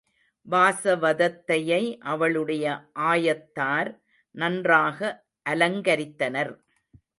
[0.47, 1.83] வாசவதத்தையை
[2.13, 2.65] அவளுடைய
[3.11, 3.91] ஆயத்தார்
[4.35, 4.99] நன்றாக
[5.49, 6.53] அலங்கரித்தனர்.